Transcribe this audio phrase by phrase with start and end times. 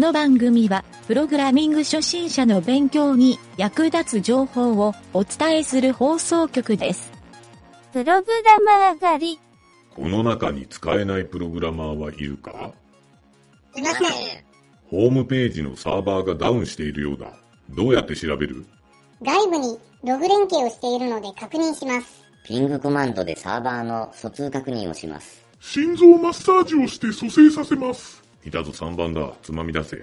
[0.00, 7.12] の番組は、プログラミング初心者の勉強に役立つ情報をお伝えする放送局です。
[7.92, 9.40] プログラマー狩り。
[9.94, 12.72] この中に使えないプログラマーはいるか？
[13.76, 14.08] いません。
[14.88, 17.34] ホームページのサーバーがダウンしているようだ。
[17.68, 18.64] どうやって調べる？
[19.22, 22.24] 外部にログ連携をしているので確認します。
[22.44, 25.44] ピングコマンドでサーバーの疎通確認をします。
[25.60, 28.19] 心臓マッサージをして蘇生させます。
[28.42, 29.30] いたぞ3番だ。
[29.42, 30.02] つまみ出せ。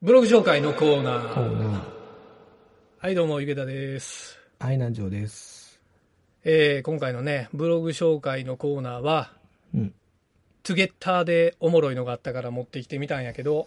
[0.00, 1.34] ブログ紹介のコーナー。
[1.34, 1.82] コーナー。
[2.98, 4.38] はい、どうも、池田です。
[4.60, 5.80] 愛南城です。
[6.44, 9.32] えー、今回のね、ブログ紹介のコーナーは、
[9.74, 9.94] うん。
[10.62, 13.66] トゥゲッターでおもろいのがあったから持ってきてみたんやけど、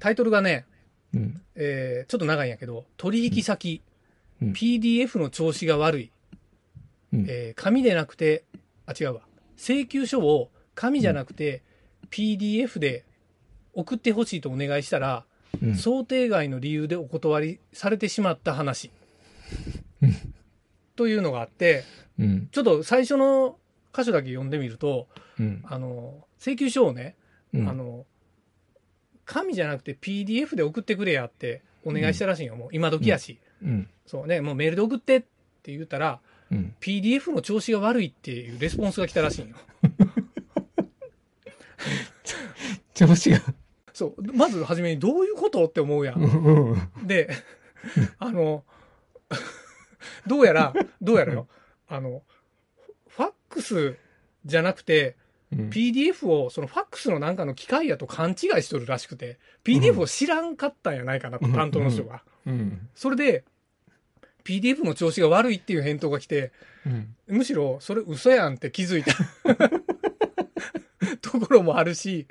[0.00, 0.64] タイトルがね、
[1.12, 1.42] うん。
[1.56, 3.92] えー、ちょっと長いんやけど、取引先、うん
[4.52, 6.10] PDF の調子が悪い、
[7.12, 8.44] うんえー紙でなくて、
[8.86, 9.22] あ、違うわ。
[9.56, 11.62] 請求書を紙じゃなくて、
[12.10, 13.04] PDF で
[13.74, 15.24] 送ってほしいとお願いしたら、
[15.62, 18.90] うん想定外の理由でお断りされてしまった話。
[20.96, 21.84] というのがあって、
[22.18, 22.48] うん。
[22.50, 23.58] ちょっと最初の
[23.94, 25.62] 箇所だけ読んでみると、うん。
[25.64, 27.16] あの、請求書をね、
[27.54, 28.06] うんあの、
[29.24, 32.56] 紙じゃなくて PDF で送ってくれやってお願いしたらしいんよ。
[32.56, 33.38] もう今時やし。
[33.62, 33.88] うん。
[34.06, 35.20] そうね、もうメールで送ってっ
[35.62, 36.20] て言ったら、
[36.52, 36.74] うん。
[36.80, 39.56] PDF の調子が悪いっていうレスポンスが来たらしいんよ。
[42.94, 43.40] 調子が。
[43.92, 44.32] そう。
[44.32, 46.14] まず初めにどういうことって思うや。
[46.14, 46.24] うん
[46.74, 47.06] ん。
[47.06, 47.30] で、
[48.18, 48.64] あの、
[50.26, 51.48] どうやら、どうやらよ、
[51.88, 52.22] あの、
[53.08, 53.96] ファックス
[54.44, 55.16] じゃなくて、
[55.52, 55.68] うん。
[55.68, 62.22] PDF をそのファックスのなんかの機械やと勘違いしとるらしくて、PDF を知らんかったんやないかなと、うん担当の人が。
[62.46, 62.88] うん。
[62.94, 63.44] それで、
[64.44, 66.52] PDF の調子が悪いっていう返答が来て、
[66.86, 67.14] うん。
[67.28, 69.12] むしろそれ嘘やんって気づいた
[71.20, 72.26] ところもあるし、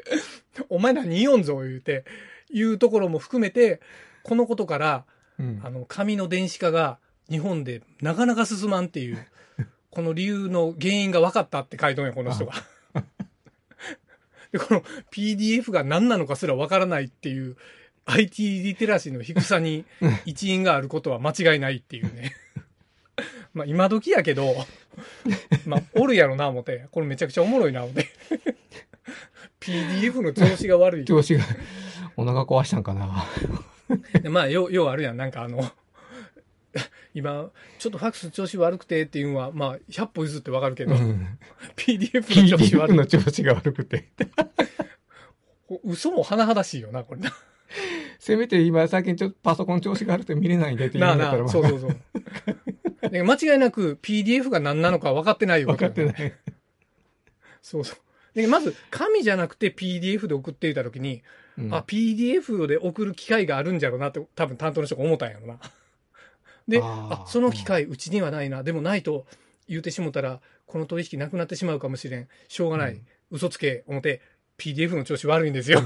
[0.69, 2.05] お前何言いよんぞ言うて、
[2.51, 3.81] いうところも含めて、
[4.23, 5.05] このことから、
[5.39, 9.25] うんあの、紙の電子化が日本でなかなか進まんっていう、
[9.89, 12.53] この理由の原因が分かったって書いとんや、この人が。
[14.51, 17.55] で、この PDF が何なのかすら分からないっていう、
[18.05, 19.85] IT リテラシーの低さに
[20.25, 22.35] 一因があることは間違いないっていうね。
[23.53, 24.55] まあ今時やけど、
[25.65, 28.07] まあおるやろな思って、これめちゃくちゃおもろいな思って。
[29.59, 31.05] PDF の調子が悪い。
[31.05, 31.43] 調子が、
[32.17, 33.25] お腹壊したんかな。
[34.21, 35.17] でまあ、よう、ようあるやん。
[35.17, 35.71] なんかあの、
[37.13, 41.37] 今、ちょっとファックス調子悪くてっていうのは、まあ、100歩譲ってわかるけど、うん
[41.75, 42.97] PDF の調子 PDF 悪い。
[42.97, 44.07] の調子が悪くて。
[45.85, 47.33] 嘘も甚だしいよな、これな。
[48.21, 51.97] せめて今最近ちょっとパソコン調子が悪くて見れないんでって言んだったら、そうそうそう。
[53.09, 55.69] で間違いなく PDF が何なのか分かってないよ。
[55.69, 56.33] 分かってない。
[57.63, 57.97] そうそう。
[58.35, 61.23] でまず、紙じゃなくて PDF で送っていたときに、
[61.57, 65.59] うんあ、PDF で送る機会があるんじゃろうなって、多分担当の人が思ったんやろな。
[66.67, 68.61] で、あその機会、うちにはないな。
[68.61, 69.25] でもないと
[69.67, 72.27] 言うてしもたら、この取引なくなってしまうかもしれん。
[72.47, 72.93] しょうがない。
[72.93, 74.21] うん嘘つけ、思って、
[74.57, 75.81] PDF の調子悪いんですよ。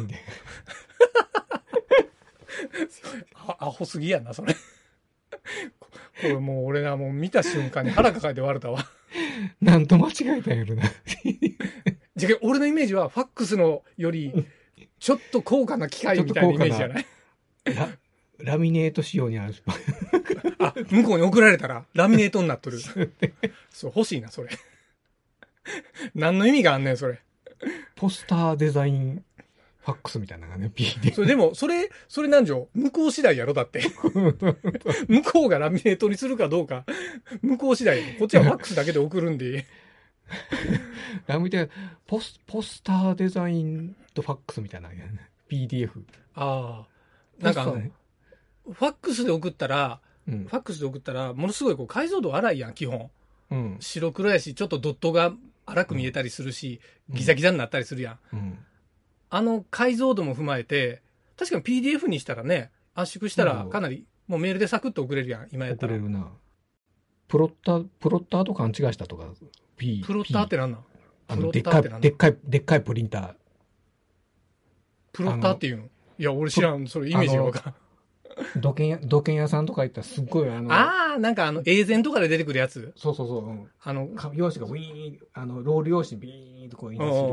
[3.33, 4.53] あアホすぎやな、それ。
[4.53, 5.89] こ
[6.21, 8.85] これもう俺な、もう見た瞬間に腹抱えて笑ったわ。
[9.61, 10.83] なんと間違えたんやろな。
[12.15, 14.47] じゃけ俺のイメージは、ファックスのより、
[14.99, 17.05] ちょっと高価な機械みたいなイメージじゃない
[17.75, 17.89] ラ
[18.39, 19.53] ラミネート仕様にある。
[20.59, 22.79] あ、向こうに送られたら、ラミネートになっとる。
[23.69, 24.49] そう、欲しいな、それ。
[26.13, 27.19] 何の意味があんねん、それ。
[27.95, 29.25] ポスターデザイン
[29.85, 31.13] ファックスみたいなのがね、PDF。
[31.13, 33.83] それでも、それ、それなんじゃ、向こう次第やろ、だって。
[35.07, 36.85] 向こうがラミネートにするかどうか、
[37.43, 38.15] 向こう次第。
[38.17, 39.67] こっちはファックスだけで送るんで。
[41.27, 41.69] ラミネ
[42.07, 45.29] ポス、ポスターデザインとファックスみたいなのがね。
[45.47, 45.91] PDF。
[46.33, 46.87] あ
[47.39, 47.43] あ。
[47.43, 47.91] なんかね
[48.63, 53.11] ファックスで送ったら、うんファックスで送ったら、ものすごいこう解像度荒いやん、基本。
[53.51, 53.77] うん。
[53.79, 55.31] 白黒やし、ちょっとドットが
[55.67, 58.19] 荒く見えたりするし、ギザギザになったりするやん。
[58.33, 58.57] うん。
[59.29, 61.01] あの解像度も踏まえて、
[61.37, 66.03] 確かに PDF にしたらね、圧縮したらうんかなり、もうメールでサクッと送れるやん、今やったら送れ。
[66.03, 66.31] るな。
[67.27, 69.25] プロッター、プロッターと勘違いしたとか、
[69.77, 70.03] P。
[70.05, 70.83] プロッターってなんなん？
[71.27, 73.33] あの、プでっかい、でっかい、でっかいプリンター。
[75.11, 75.83] プロッターっていうの？
[76.17, 77.75] いや、俺知らん、それイメージがわからん。
[78.61, 82.93] 土建屋、土建屋さんとか行ったらすっごいあの、ああ、なんかあの、エーゼンとかで出てくるやつ？
[82.95, 87.29] そうそうそう、うんあの、か用紙がウィーン、あの、ロール用紙ビーンとこう印刷する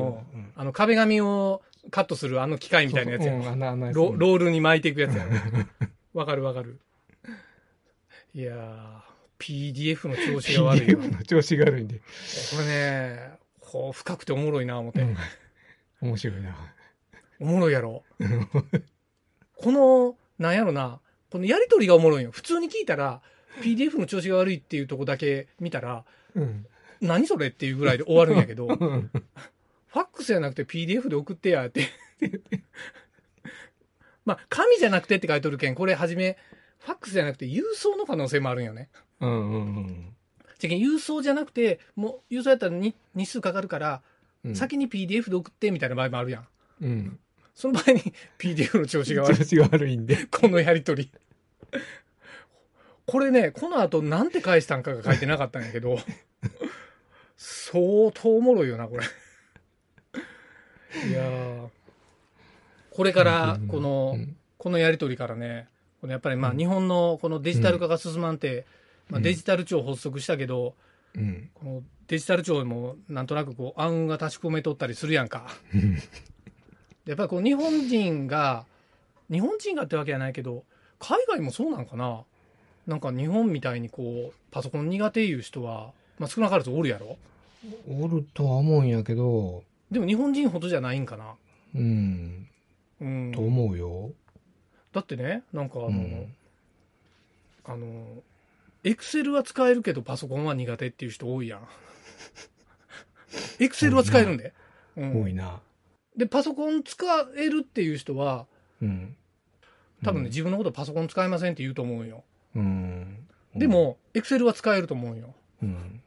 [0.55, 1.61] あの壁紙を
[1.91, 3.61] カットするあの機械みたいなやつやそうん
[3.93, 5.27] ロロールに巻いていくやつや
[6.15, 6.79] わかるわかる。
[8.35, 10.99] いやー、PDF の調子が悪いよ。
[10.99, 11.99] PDF の調子が悪いんで。
[11.99, 12.03] こ
[12.61, 13.31] れね、
[13.61, 15.03] こう、深くておもろいな、思って。
[15.03, 15.17] うん
[16.03, 16.57] 面白いな。
[17.39, 18.03] おもろいやろ。
[19.57, 21.01] この、なんやろな、
[21.31, 22.33] このやりとりがおもろいよ。
[22.33, 23.23] 普通に聞いたら、
[23.61, 26.05] PDF の調子が悪いっていうとこだけ見たら、
[26.35, 26.67] うん。
[27.01, 28.67] 何それっていうぐらいで終わるんやけど、
[29.93, 31.89] フうんァックスじゃなくて PDF で送ってやって。
[34.25, 36.39] まあ、紙じゃなくてって書いとるけん、これはじめ、
[36.79, 38.89] ファックスじゃなくて郵送の可能性もあるんよね。
[39.21, 40.17] うんうん
[40.59, 44.03] じゃけん郵送じゃなくて、もう郵送やったらに日数かかるから、
[44.45, 44.57] うん。
[44.57, 46.47] 先に PDF で送ってみたいな場合もあるやん。
[46.83, 47.19] うん。
[47.55, 48.01] その場合に
[48.39, 49.45] PDF の調子が悪い調。
[49.45, 50.27] 子が悪いんで。
[50.31, 51.11] このやりとり。
[53.07, 55.99] これね、この後なんて返したんかが書いてなかったんやけど、
[57.37, 59.05] 相当おもろいよな、これ。
[61.09, 61.69] いやー。
[62.91, 64.37] これから、この、うん。
[64.59, 65.67] このやりとりからね、
[66.01, 68.65] このやっぱりまあ日本のこのデジタル化が進まんて、
[69.09, 70.75] まあ、デジタル庁発足したけど、
[71.17, 71.51] うん。
[71.55, 75.49] このデジタル庁もなんとなくこう暗雲が立ち込めとったりするやんか。
[77.07, 78.67] やっぱりこう日本人が、
[79.31, 80.63] 日本人がってわけじゃないけど、
[81.01, 82.23] 海外もそうなんかな。
[82.87, 87.17] なんか日本みたいにこう、パソコン苦手いう人は、まあ少なからずおるやろ？
[87.89, 91.35] おるとは思うんやけど、でも日本人ほどじゃないんかな
[91.75, 92.49] うん。
[93.01, 93.41] うんと。
[93.41, 94.11] 思うよ。
[94.93, 96.35] だってね、なんかあの、うん
[97.65, 98.23] あの、
[98.85, 101.69] エクセルは使えるけどパソコンは苦手っていう人多いやん。
[103.61, 104.53] エクセルは使えるんで。
[104.97, 105.61] うん多いな。
[106.17, 107.07] で、パソコン使
[107.37, 108.47] えるっていう人は、
[108.83, 109.17] うん。
[110.05, 112.25] 多分ね、自分のことパソコン使えませんって言うと思うよ。
[112.55, 113.27] うん。
[113.55, 115.35] で、も、エクセルは使えると思うよ。
[115.63, 116.03] うん。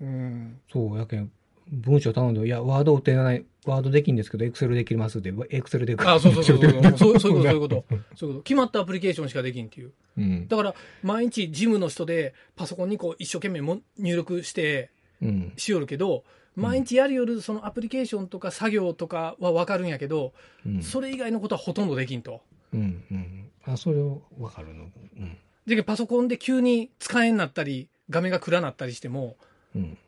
[0.00, 0.60] うん。
[0.72, 1.30] そう、やけん、
[1.70, 6.82] 文章頼んで、いや、ワードってない、ワードできんですけど、エクセルできますって、エクセルであ、そうそうそうそう。
[6.98, 7.84] そうそういうこと、
[8.14, 8.42] そういうこと。
[8.42, 9.92] 決まったアプリケーションしかできんっていう。
[10.18, 10.48] うん。
[10.48, 14.90] だから、毎日事務の人でパソコンにこう一生懸命も入力して
[15.22, 15.52] うん。
[15.56, 16.24] しよるけど、
[16.54, 20.32] 毎日やるよるそのアプリケーションとか作業とかはわかるんやけど、
[20.66, 20.82] うん。
[20.82, 22.42] それ以外のことはほとんどできんと。
[22.72, 23.02] うん。
[23.10, 23.50] うん。
[23.64, 24.84] あ、それをわかるの。
[24.84, 25.36] うん。
[25.66, 29.36] で、パソコンで急に使えんなったり、画面が暗なったりしても、
[29.74, 29.98] うん。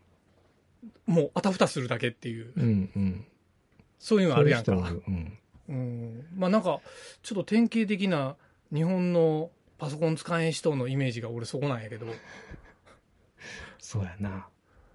[1.06, 2.90] もうあたふたするだけっていう、うん。
[2.94, 3.24] うん。
[3.98, 4.72] そういうのあるやんか。
[4.72, 5.38] そうん。
[5.68, 6.26] うん。
[6.36, 6.80] まあなんか、
[7.22, 8.36] ちょっと典型的な
[8.72, 12.06] 日本のパソコン使えん人のイメージが俺そこなんやけど、
[13.78, 14.48] そうやな。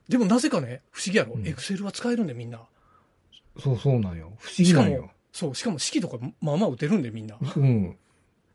[0.09, 1.33] でもなぜかね、不思議やろ？
[1.35, 1.39] う。
[1.39, 2.61] んエクセルは使えるんでみんな。
[3.59, 4.33] そうそうなんよ。
[4.39, 7.37] 不思議なんよ。、そう、しかも式とかまあまあ打てるんでみんな。
[7.55, 7.97] うん。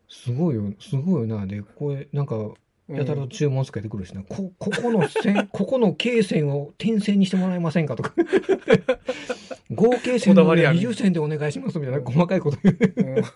[0.09, 1.47] すごいよ、すごいよな。
[1.47, 2.55] で、これ、なんか、うん
[2.89, 4.23] やたらと注文つけてくるしな。
[4.23, 8.15] こ、ここの線、 ここの経線を点線にしてもらえませんかとか。
[9.75, 12.95] 合計線のこだわりある20線でお願いしますみたいな細かいこと言う。
[12.97, 13.25] うん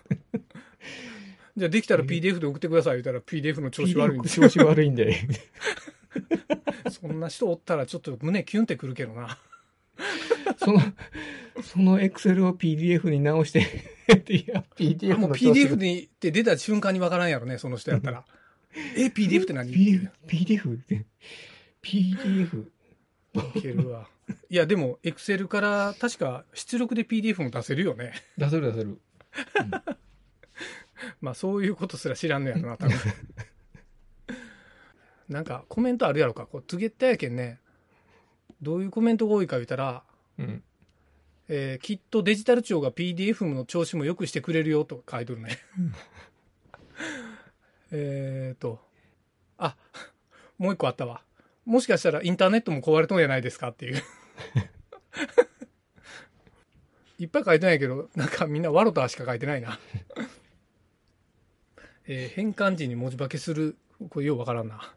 [1.57, 5.17] じゃあできたら PDF で送ってください言ったら PDF の調子悪いんで調子悪いんで。
[6.89, 9.37] そんな人おったらちょっと胸キュンってくるけどな。
[10.57, 10.79] その、
[11.61, 13.59] そのエクセルを PDF に直して、
[14.29, 18.25] いや、PDF もうの調子 PDF にって出た瞬間にわからんやろね、その人やったら。
[18.95, 21.05] え、PDF って何？PDF、PDF って、
[21.81, 22.65] PDF。
[23.55, 24.07] いけるわ。
[24.49, 28.13] いや、でも、Excel から確か出力で PDF も出せるよね。
[28.37, 28.99] 出せる出せる。
[31.21, 32.97] まあ、そういうことすら知らんのやろな、多分。
[35.29, 36.45] なんか、コメントあるやろか？
[36.45, 37.59] こう、ツゲッタやけんね。
[38.61, 40.03] どういうコメントが多いか言ったら、
[40.37, 40.63] うん。
[41.47, 45.57] えーきっとデジタル庁が PDF の調子も良くしてくれるよと書いてるね。
[47.91, 48.79] えっと、
[49.57, 49.75] あ、
[50.57, 51.21] もう一個あったわ。
[51.65, 54.01] もしかしたらインターネットも壊れとんじゃないですかっていう。
[57.19, 59.79] いっぱい書いてないけど、なんかみんなワロタしか書いてないな。
[62.07, 63.77] えー変換時に文字化けする、
[64.09, 64.95] これようわからんな。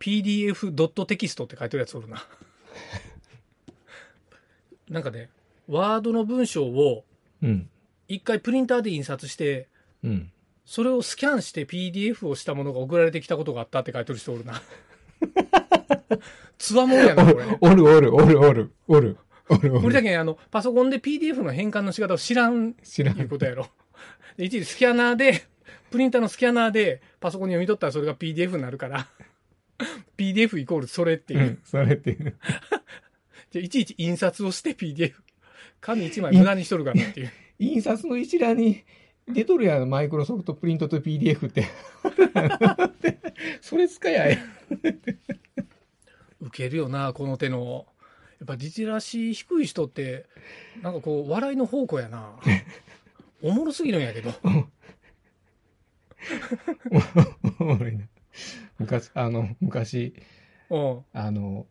[0.00, 2.26] PDF ドットテキストって書いてるやつおるな。
[4.88, 5.30] なんかね、
[5.68, 7.04] ワードの文章を
[7.40, 7.68] うん。
[8.08, 9.68] 一回プリンターで印刷して、
[10.02, 10.31] うん。
[10.64, 14.62] それをスキャンして PDF をしたものが送られてきたことがあったって書いてる人おるな。
[16.58, 17.44] つわもんやな、これ。
[17.60, 19.16] おるおるおるおるおるおる
[19.48, 19.80] おる。
[19.80, 23.12] これだけあの、パソコンで PDF の変換の仕方を知らん知ら。
[23.12, 23.68] いうんことやろ。
[24.36, 25.44] で一時スキャナーで、
[25.90, 29.08] プリンターのスキャナーでパソコンに読み取ったらそれが PDF になるから、
[30.16, 31.42] PDF イコールそれっていうう。
[31.44, 32.36] ん、それっていう。
[33.52, 35.14] でいちいち印刷をして PDF。
[35.80, 37.32] 紙一枚無駄にしとるからっていう。
[37.58, 38.84] 印刷の一覧に
[39.28, 41.66] 出とるやん、マイクロソフトプリントと PDF って。
[43.60, 44.38] それ使やえ。
[46.40, 47.86] ウケるよな、この手の。
[48.40, 50.26] やっぱリテラシー低い人って、
[50.82, 52.36] なんかこう、笑いの宝庫やな。
[53.42, 54.32] おもろすぎるんやけど。
[57.60, 58.04] おもろいな。
[58.78, 60.14] 昔、あの、昔、
[60.70, 61.04] うん。
[61.12, 61.66] あの、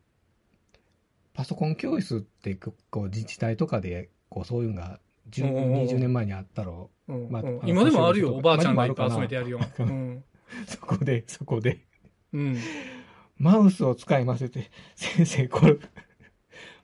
[1.34, 9.60] パソコン教室ってここう自治体とかでこうそういうのが10うんうんうん20年前にあったろうんまあ今でもあるよ、おばあちゃんがいっぱい集めてやるよ。
[9.80, 10.24] うん。
[10.68, 11.80] そこで、そこで、
[12.34, 12.58] うん。
[13.38, 15.78] マウスを使いますって、先生、これ、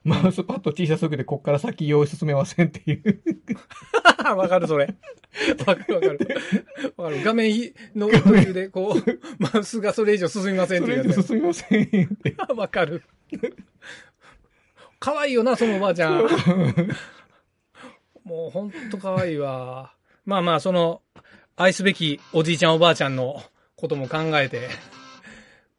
[0.03, 3.21] マウスパッド T シャツ受けてこっから先用意進めませんっていう。
[4.35, 4.95] わかる、それ。
[5.65, 6.19] わかるわかる。
[6.97, 7.23] わかる。
[7.23, 12.35] 画面の途中で、こう、マウスがそれ以上進みませんっそていうやつ進みませんって。
[12.37, 12.45] や。
[12.55, 13.03] わかる。
[14.99, 16.27] 可愛いよな、そのおばあちゃん。
[18.27, 19.93] もうほんと可愛いわ。
[20.25, 21.01] まあまあ、その、
[21.55, 23.41] 愛すべきおじいちゃんおばあちゃんの
[23.77, 24.67] ことも考えて、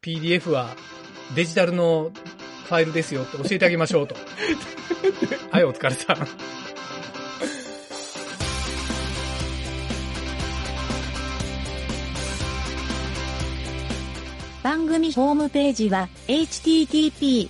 [0.01, 0.75] PDF は
[1.35, 2.09] デジタルの
[2.65, 4.15] ファイルですよって教えてあげましょうと。
[5.51, 6.27] はい、お疲れさん。
[14.63, 17.47] 番組ホームページは http://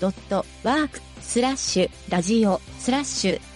[0.00, 3.55] ドットワークスラッシュラジオスラッシュ